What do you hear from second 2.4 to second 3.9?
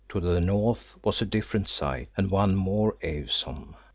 more awesome.